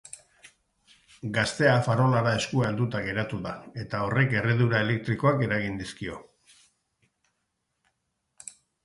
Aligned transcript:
Gaztea 1.33 1.73
farolara 1.87 2.31
eskua 2.37 2.69
helduta 2.69 3.01
geratu 3.07 3.39
da, 3.43 3.51
eta 3.83 3.99
horrek 4.07 4.33
erredura 4.39 4.79
elektrikoak 4.87 5.45
eragin 5.49 5.79
dizkio. 5.83 6.19